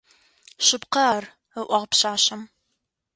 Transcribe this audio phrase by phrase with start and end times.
[0.65, 1.27] Шъыпкъэ ар,—
[1.59, 2.41] ыӏуагъ пшъашъэм.